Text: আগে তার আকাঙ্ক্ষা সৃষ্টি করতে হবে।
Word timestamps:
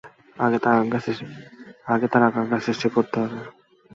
আগে 0.37 0.57
তার 2.09 2.23
আকাঙ্ক্ষা 2.27 2.59
সৃষ্টি 2.65 2.87
করতে 2.95 3.15
হবে। 3.21 3.39